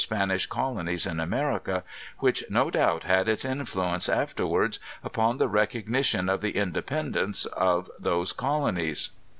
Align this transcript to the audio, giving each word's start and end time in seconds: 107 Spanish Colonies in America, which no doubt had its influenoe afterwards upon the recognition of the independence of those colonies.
107 0.03 0.17
Spanish 0.29 0.45
Colonies 0.47 1.05
in 1.05 1.19
America, 1.19 1.83
which 2.17 2.43
no 2.49 2.71
doubt 2.71 3.03
had 3.03 3.29
its 3.29 3.45
influenoe 3.45 4.09
afterwards 4.11 4.79
upon 5.03 5.37
the 5.37 5.47
recognition 5.47 6.27
of 6.27 6.41
the 6.41 6.55
independence 6.57 7.45
of 7.45 7.87
those 7.99 8.33
colonies. 8.33 9.11